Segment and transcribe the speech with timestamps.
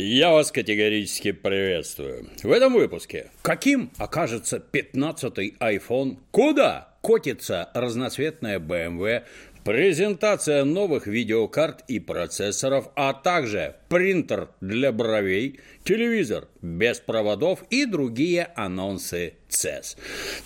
[0.00, 2.30] Я вас категорически приветствую.
[2.44, 6.18] В этом выпуске каким окажется 15-й iPhone?
[6.30, 9.24] Куда котится разноцветная BMW?
[9.64, 18.52] Презентация новых видеокарт и процессоров, а также принтер для бровей, телевизор без проводов и другие
[18.54, 19.96] анонсы CES.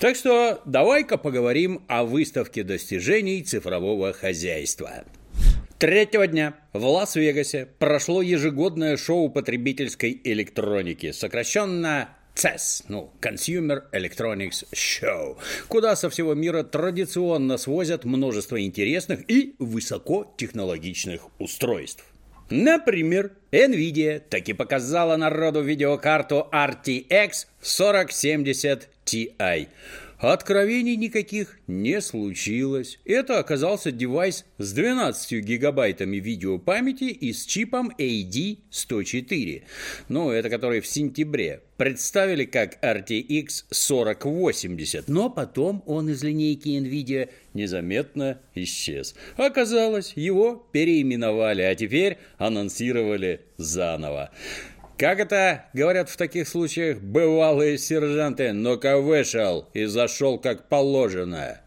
[0.00, 5.04] Так что давай-ка поговорим о выставке достижений цифрового хозяйства.
[5.82, 15.38] Третьего дня в Лас-Вегасе прошло ежегодное шоу потребительской электроники, сокращенно CES, ну, Consumer Electronics Show,
[15.66, 22.04] куда со всего мира традиционно свозят множество интересных и высокотехнологичных устройств.
[22.48, 29.68] Например, Nvidia таки показала народу видеокарту RTX 4070 Ti.
[30.22, 33.00] Откровений никаких не случилось.
[33.04, 39.62] Это оказался девайс с 12 гигабайтами видеопамяти и с чипом AD104.
[40.08, 47.28] Ну, это который в сентябре представили как RTX 4080, но потом он из линейки NVIDIA
[47.52, 49.16] незаметно исчез.
[49.36, 54.30] Оказалось, его переименовали, а теперь анонсировали заново.
[54.98, 61.60] Как это говорят в таких случаях бывалые сержанты, но-ка вышел и зашел как положено.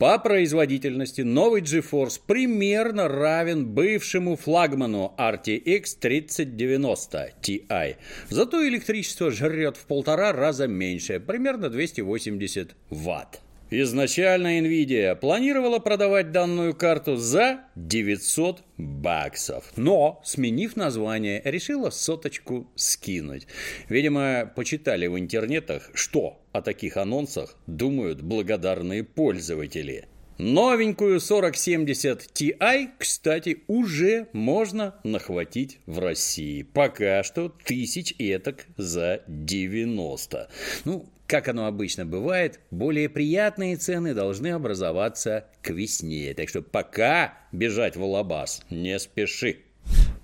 [0.00, 7.96] По производительности новый GeForce примерно равен бывшему флагману RTX 3090 Ti.
[8.30, 13.42] Зато электричество жрет в полтора раза меньше, примерно 280 ватт.
[13.72, 19.72] Изначально Nvidia планировала продавать данную карту за 900 баксов.
[19.76, 23.46] Но, сменив название, решила соточку скинуть.
[23.88, 30.08] Видимо, почитали в интернетах, что о таких анонсах думают благодарные пользователи.
[30.40, 36.62] Новенькую 4070 Ti, кстати, уже можно нахватить в России.
[36.62, 40.48] Пока что тысяч этак за 90.
[40.86, 46.32] Ну, как оно обычно бывает, более приятные цены должны образоваться к весне.
[46.32, 49.58] Так что пока бежать в Алабас не спеши.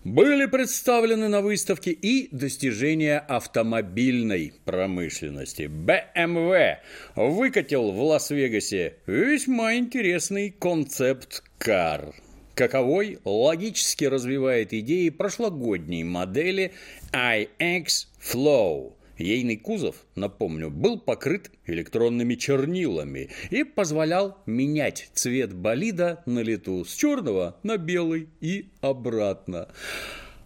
[0.06, 5.62] Были представлены на выставке и достижения автомобильной промышленности.
[5.62, 6.76] BMW
[7.16, 12.14] выкатил в Лас-Вегасе весьма интересный концепт-кар.
[12.54, 16.72] Каковой логически развивает идеи прошлогодней модели
[17.12, 26.40] iX Flow– Ейный кузов, напомню, был покрыт электронными чернилами и позволял менять цвет болида на
[26.40, 29.68] лету с черного на белый и обратно.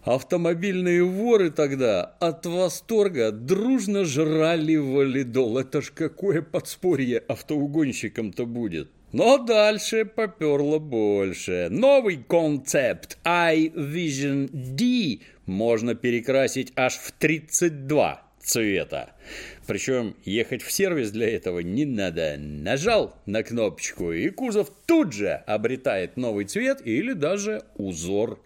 [0.03, 5.59] Автомобильные воры тогда от восторга дружно жрали валидол.
[5.59, 8.89] Это ж какое подспорье автоугонщикам-то будет.
[9.11, 11.67] Но дальше поперло больше.
[11.69, 19.11] Новый концепт iVision D можно перекрасить аж в 32 цвета.
[19.67, 22.35] Причем ехать в сервис для этого не надо.
[22.37, 28.39] Нажал на кнопочку, и кузов тут же обретает новый цвет или даже узор.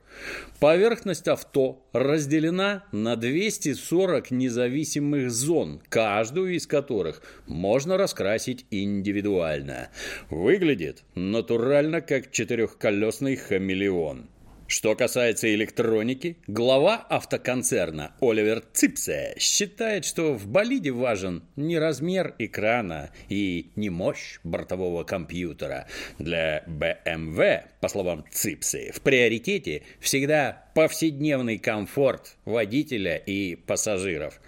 [0.60, 9.90] Поверхность авто разделена на 240 независимых зон, каждую из которых можно раскрасить индивидуально.
[10.30, 14.30] Выглядит натурально как четырехколесный хамелеон.
[14.68, 23.12] Что касается электроники, глава автоконцерна Оливер Ципсе считает, что в болиде важен не размер экрана
[23.30, 25.88] и не мощь бортового компьютера.
[26.18, 34.42] Для BMW, по словам Ципсе, в приоритете всегда повседневный комфорт водителя и пассажиров.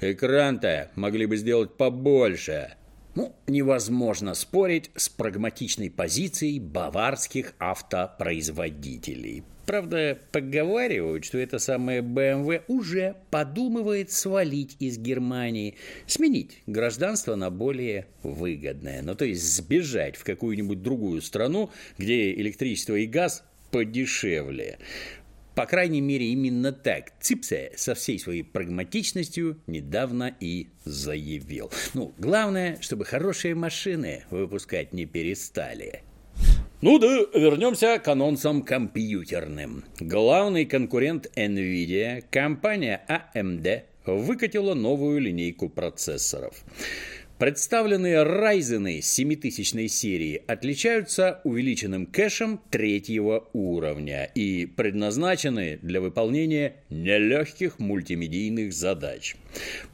[0.00, 2.74] Экран-то могли бы сделать побольше,
[3.14, 9.44] ну, невозможно спорить с прагматичной позицией баварских автопроизводителей.
[9.66, 15.76] Правда, поговаривают, что эта самая BMW уже подумывает свалить из Германии,
[16.06, 19.02] сменить гражданство на более выгодное.
[19.02, 24.78] Ну, то есть сбежать в какую-нибудь другую страну, где электричество и газ подешевле.
[25.54, 31.70] По крайней мере, именно так Ципсе со всей своей прагматичностью недавно и заявил.
[31.94, 36.02] Ну, главное, чтобы хорошие машины выпускать не перестали.
[36.80, 39.84] Ну да, вернемся к анонсам компьютерным.
[39.98, 46.64] Главный конкурент NVIDIA, компания AMD, выкатила новую линейку процессоров.
[47.40, 58.74] Представленные Ryzen 7000 серии отличаются увеличенным кэшем третьего уровня и предназначены для выполнения нелегких мультимедийных
[58.74, 59.36] задач.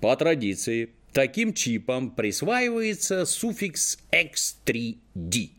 [0.01, 5.51] По традиции, таким чипам присваивается суффикс X3D–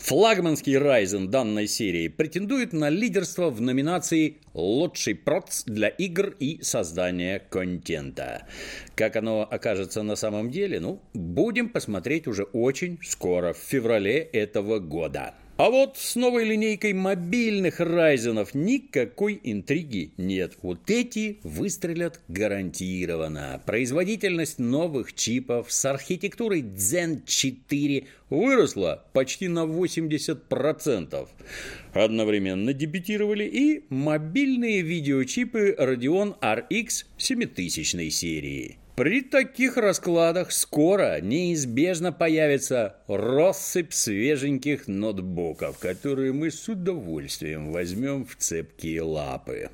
[0.00, 7.38] Флагманский Ryzen данной серии претендует на лидерство в номинации «Лучший проц для игр и создания
[7.38, 8.46] контента».
[8.94, 14.78] Как оно окажется на самом деле, ну, будем посмотреть уже очень скоро, в феврале этого
[14.78, 15.34] года.
[15.60, 20.56] А вот с новой линейкой мобильных Райзенов никакой интриги нет.
[20.62, 23.60] Вот эти выстрелят гарантированно.
[23.66, 31.28] Производительность новых чипов с архитектурой Zen 4 выросла почти на 80%.
[31.92, 38.79] Одновременно дебютировали и мобильные видеочипы Radeon RX 7000 серии.
[39.00, 48.36] При таких раскладах скоро неизбежно появится россыпь свеженьких ноутбуков, которые мы с удовольствием возьмем в
[48.36, 49.70] цепкие лапы.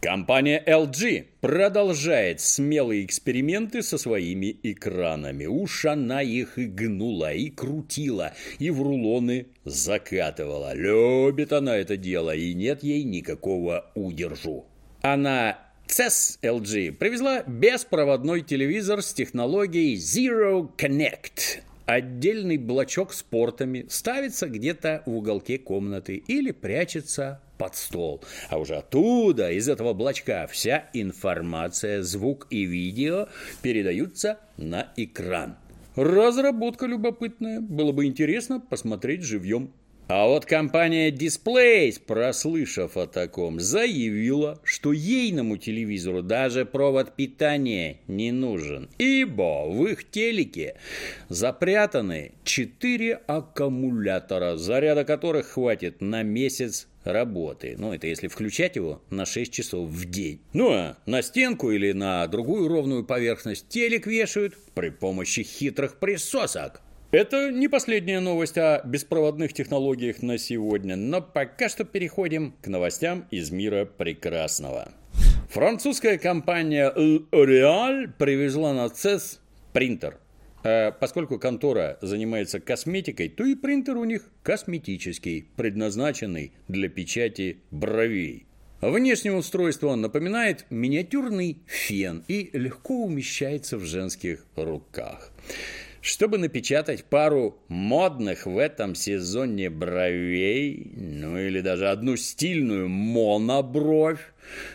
[0.00, 5.46] Компания LG продолжает смелые эксперименты со своими экранами.
[5.46, 10.74] Уж она их и гнула, и крутила, и в рулоны закатывала.
[10.74, 14.66] Любит она это дело, и нет ей никакого удержу.
[15.00, 21.62] Она CES LG привезла беспроводной телевизор с технологией Zero Connect.
[21.86, 28.22] Отдельный блочок с портами ставится где-то в уголке комнаты или прячется под стол.
[28.50, 33.28] А уже оттуда, из этого блочка, вся информация, звук и видео
[33.62, 35.56] передаются на экран.
[35.96, 37.60] Разработка любопытная.
[37.60, 39.72] Было бы интересно посмотреть живьем.
[40.10, 48.32] А вот компания Displays, прослышав о таком, заявила, что ейному телевизору даже провод питания не
[48.32, 50.76] нужен, ибо в их телеке
[51.28, 57.74] запрятаны 4 аккумулятора, заряда которых хватит на месяц работы.
[57.76, 60.40] Ну, это если включать его на 6 часов в день.
[60.54, 66.80] Ну, а на стенку или на другую ровную поверхность телек вешают при помощи хитрых присосок.
[67.10, 73.26] Это не последняя новость о беспроводных технологиях на сегодня, но пока что переходим к новостям
[73.30, 74.92] из мира прекрасного.
[75.48, 79.38] Французская компания L'Oréal привезла на CES
[79.72, 80.18] принтер.
[80.62, 88.44] А поскольку контора занимается косметикой, то и принтер у них косметический, предназначенный для печати бровей.
[88.82, 95.32] Внешнее устройство напоминает миниатюрный фен и легко умещается в женских руках.
[96.08, 104.32] Чтобы напечатать пару модных в этом сезоне бровей, ну или даже одну стильную монобровь,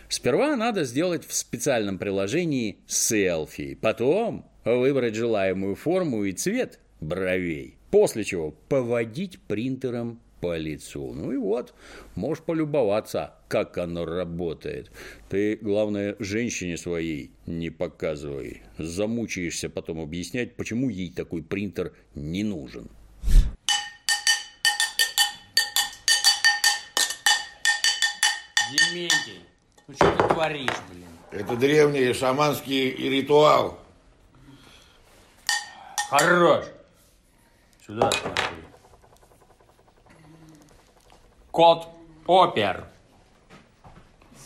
[0.10, 8.24] сперва надо сделать в специальном приложении селфи, потом выбрать желаемую форму и цвет бровей, после
[8.24, 11.14] чего поводить принтером по лицу.
[11.14, 11.74] Ну и вот,
[12.16, 14.92] можешь полюбоваться, как оно работает.
[15.30, 18.62] Ты, главное, женщине своей не показывай.
[18.78, 22.90] Замучаешься потом объяснять, почему ей такой принтер не нужен.
[28.70, 29.40] Дементий,
[29.88, 31.08] ну что ты творишь, блин?
[31.32, 33.80] Это древний шаманский ритуал.
[36.10, 36.66] Хорош.
[37.88, 38.53] Сюда смотри.
[41.54, 41.88] Кот
[42.26, 42.86] опер.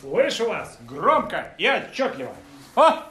[0.01, 2.35] Слышу вас громко и отчетливо.
[2.75, 3.09] А?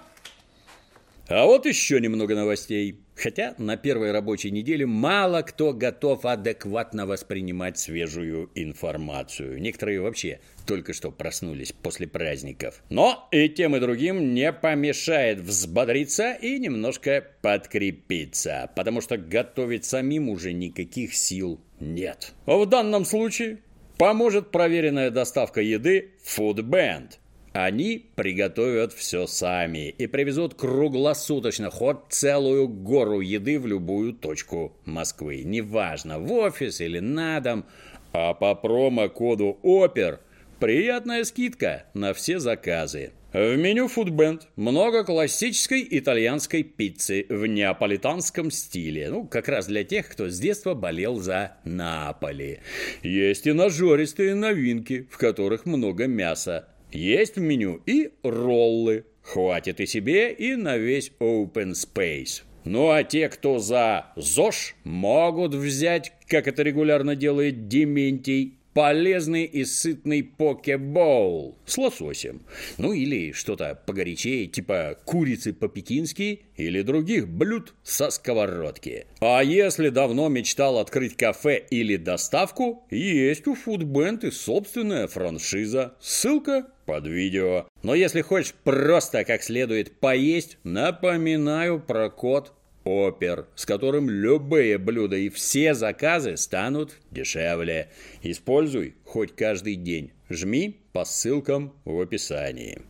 [1.29, 3.01] А вот еще немного новостей.
[3.17, 9.59] Хотя на первой рабочей неделе мало кто готов адекватно воспринимать свежую информацию.
[9.59, 12.83] Некоторые вообще только что проснулись после праздников.
[12.91, 20.29] Но и тем и другим не помешает взбодриться и немножко подкрепиться, потому что готовить самим
[20.29, 22.35] уже никаких сил нет.
[22.45, 23.61] А в данном случае
[23.99, 27.13] Поможет проверенная доставка еды Food Band.
[27.55, 35.45] Они приготовят все сами и привезут круглосуточно хоть целую гору еды в любую точку Москвы.
[35.45, 37.65] Неважно, в офис или на дом.
[38.13, 40.21] А по промокоду ОПЕР
[40.59, 43.13] приятная скидка на все заказы.
[43.33, 49.11] В меню Foodband много классической итальянской пиццы в неаполитанском стиле.
[49.11, 52.61] Ну, как раз для тех, кто с детства болел за Наполи.
[53.03, 56.69] Есть и нажористые новинки, в которых много мяса.
[56.93, 59.05] Есть в меню и роллы.
[59.21, 62.43] Хватит и себе, и на весь open space.
[62.65, 69.65] Ну а те, кто за ЗОЖ, могут взять, как это регулярно делает Дементий, полезный и
[69.65, 72.43] сытный покебоул с лососем.
[72.77, 79.07] Ну или что-то погорячее, типа курицы по-пекински или других блюд со сковородки.
[79.21, 85.95] А если давно мечтал открыть кафе или доставку, есть у Foodband и собственная франшиза.
[85.99, 87.67] Ссылка под видео.
[87.83, 92.53] Но если хочешь просто как следует поесть, напоминаю про код
[92.87, 97.91] Опер, с которым любые блюда и все заказы станут дешевле.
[98.23, 100.13] Используй хоть каждый день.
[100.31, 102.81] Жми по ссылкам в описании.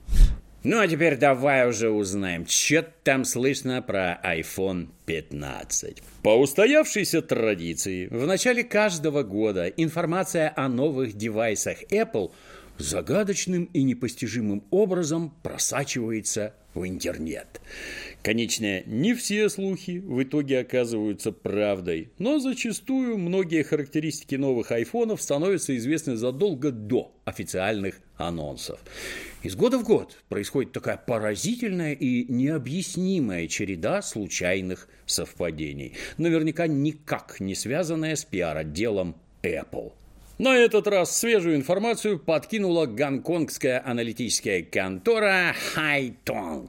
[0.65, 6.03] Ну а теперь давай уже узнаем, что там слышно про iPhone 15.
[6.23, 12.33] По устоявшейся традиции, в начале каждого года информация о новых девайсах Apple
[12.77, 17.61] загадочным и непостижимым образом просачивается в интернет.
[18.27, 25.77] Конечно, не все слухи в итоге оказываются правдой, но зачастую многие характеристики новых айфонов становятся
[25.77, 28.81] известны задолго до официальных анонсов.
[29.45, 37.55] Из года в год происходит такая поразительная и необъяснимая череда случайных совпадений, наверняка никак не
[37.55, 39.15] связанная с пиар-отделом
[39.45, 39.93] Apple.
[40.39, 46.69] На этот раз свежую информацию подкинула гонконгская аналитическая контора Haitong,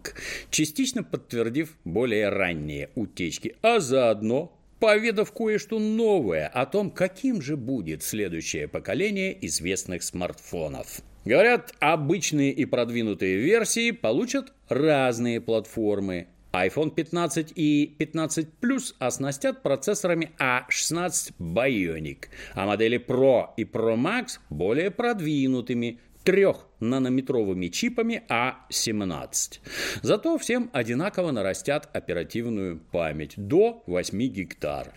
[0.49, 8.03] частично подтвердив более ранние утечки, а заодно поведав кое-что новое о том, каким же будет
[8.03, 11.01] следующее поколение известных смартфонов.
[11.25, 16.27] Говорят, обычные и продвинутые версии получат разные платформы,
[16.65, 24.39] iPhone 15 и 15 Plus оснастят процессорами A16 Bionic, а модели Pro и Pro Max
[24.49, 29.59] более продвинутыми 3-нанометровыми чипами A17.
[30.01, 34.93] Зато всем одинаково нарастят оперативную память до 8 гектар.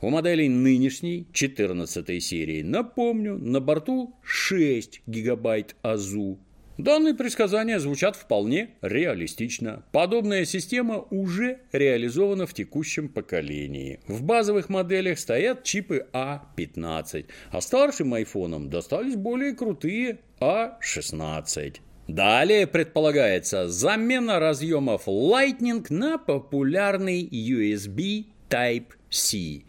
[0.00, 6.38] У моделей нынешней 14 серии, напомню, на борту 6 гигабайт АЗУ,
[6.78, 9.84] Данные предсказания звучат вполне реалистично.
[9.92, 14.00] Подобная система уже реализована в текущем поколении.
[14.08, 21.76] В базовых моделях стоят чипы А15, а старшим айфонам достались более крутые А16.
[22.08, 29.62] Далее предполагается замена разъемов Lightning на популярный USB Type-C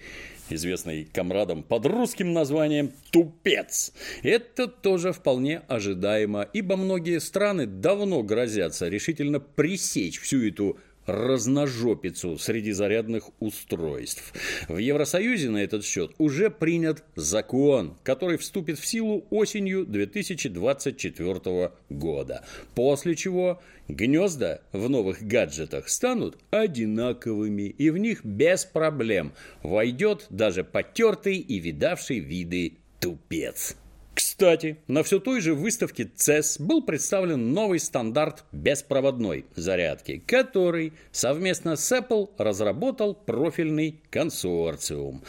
[0.49, 3.93] известный комрадом под русским названием «Тупец».
[4.23, 12.71] Это тоже вполне ожидаемо, ибо многие страны давно грозятся решительно пресечь всю эту разножопицу среди
[12.71, 14.33] зарядных устройств.
[14.67, 22.45] В Евросоюзе на этот счет уже принят закон, который вступит в силу осенью 2024 года,
[22.73, 29.33] после чего гнезда в новых гаджетах станут одинаковыми, и в них без проблем
[29.63, 33.75] войдет даже потертый и видавший виды тупец.
[34.15, 41.75] Кстати, на все той же выставке CES был представлен новый стандарт беспроводной зарядки, который совместно
[41.75, 45.21] с Apple разработал профильный консорциум.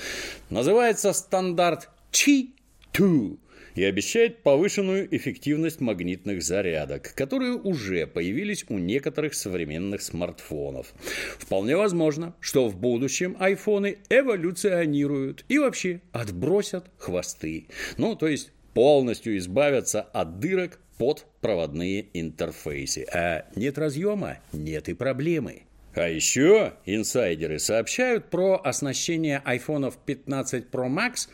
[0.50, 3.38] Называется стандарт Qi2
[3.74, 10.94] и обещает повышенную эффективность магнитных зарядок, которые уже появились у некоторых современных смартфонов.
[11.38, 17.66] Вполне возможно, что в будущем айфоны эволюционируют и вообще отбросят хвосты.
[17.98, 23.06] Ну, то есть полностью избавятся от дырок под проводные интерфейсы.
[23.10, 25.62] А нет разъема, нет и проблемы.
[25.94, 31.30] А еще инсайдеры сообщают про оснащение айфонов 15 Pro Max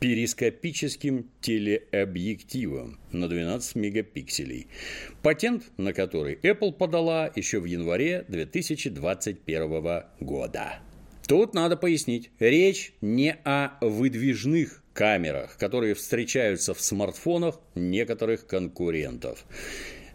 [0.00, 4.66] перископическим телеобъективом на 12 мегапикселей,
[5.22, 10.80] патент на который Apple подала еще в январе 2021 года.
[11.26, 19.44] Тут надо пояснить, речь не о выдвижных камерах, которые встречаются в смартфонах некоторых конкурентов.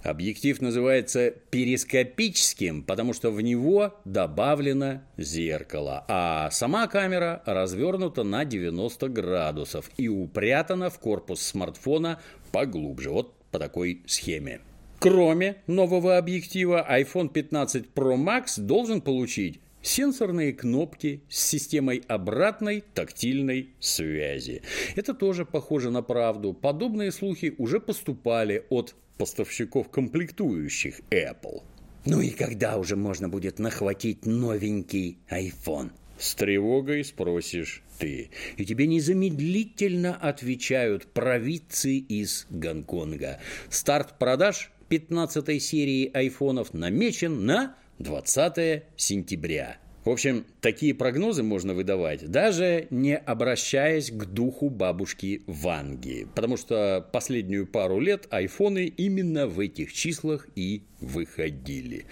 [0.04, 9.10] Объектив называется перископическим, потому что в него добавлено зеркало, а сама камера развернута на 90
[9.10, 14.62] градусов и упрятана в корпус смартфона поглубже, вот по такой схеме.
[15.00, 23.70] Кроме нового объектива, iPhone 15 Pro Max должен получить сенсорные кнопки с системой обратной тактильной
[23.80, 24.62] связи.
[24.96, 26.54] Это тоже похоже на правду.
[26.54, 31.64] Подобные слухи уже поступали от поставщиков комплектующих Apple.
[32.06, 35.92] Ну и когда уже можно будет нахватить новенький iPhone?
[36.18, 38.32] С тревогой спросишь ты.
[38.56, 43.40] И тебе незамедлительно отвечают провидцы из Гонконга.
[43.70, 49.78] Старт продаж 15 серии айфонов намечен на 20 сентября.
[50.06, 57.06] В общем, такие прогнозы можно выдавать, даже не обращаясь к духу бабушки Ванги, потому что
[57.12, 62.06] последнюю пару лет айфоны именно в этих числах и выходили.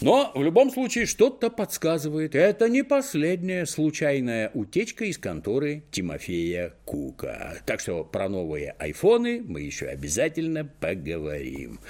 [0.00, 2.34] Но в любом случае что-то подсказывает.
[2.34, 7.56] Это не последняя случайная утечка из конторы Тимофея Кука.
[7.64, 11.80] Так что про новые айфоны мы еще обязательно поговорим.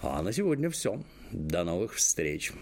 [0.00, 1.02] А на сегодня все.
[1.30, 2.52] До новых встреч.